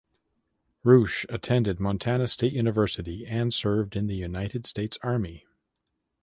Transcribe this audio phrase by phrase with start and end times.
[0.83, 5.45] Roush attended Montana State University and served in the United States Army.